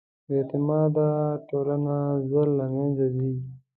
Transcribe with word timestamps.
بېاعتماده 0.27 1.07
ټولنه 1.49 1.95
ژر 2.29 2.47
له 2.59 2.65
منځه 2.75 3.05
ځي. 3.15 3.31